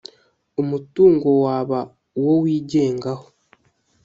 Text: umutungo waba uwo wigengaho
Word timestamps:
umutungo 0.61 1.27
waba 1.43 1.79
uwo 2.19 2.33
wigengaho 2.43 3.27